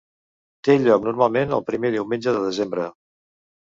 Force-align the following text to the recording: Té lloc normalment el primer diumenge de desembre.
Té 0.67 0.77
lloc 0.85 1.05
normalment 1.09 1.55
el 1.59 1.65
primer 1.71 1.95
diumenge 1.99 2.37
de 2.41 2.45
desembre. 2.51 2.93